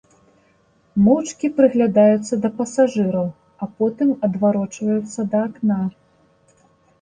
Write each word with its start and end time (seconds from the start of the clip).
Моўчкі 1.07 1.51
прыглядаюцца 1.57 2.33
да 2.45 2.49
пасажыраў, 2.61 3.27
а 3.67 3.69
потым 3.77 4.09
адварочваюцца 4.29 5.19
да 5.35 5.45
акна. 5.51 5.79